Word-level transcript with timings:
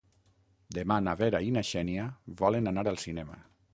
Demà 0.77 0.95
na 1.07 1.13
Vera 1.19 1.41
i 1.49 1.53
na 1.57 1.63
Xènia 1.73 2.07
volen 2.43 2.73
anar 2.73 2.87
al 2.93 2.99
cinema. 3.05 3.39